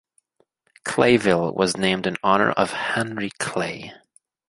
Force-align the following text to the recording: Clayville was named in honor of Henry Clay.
Clayville 0.83 1.53
was 1.53 1.77
named 1.77 2.07
in 2.07 2.17
honor 2.23 2.49
of 2.53 2.71
Henry 2.71 3.29
Clay. 3.37 3.93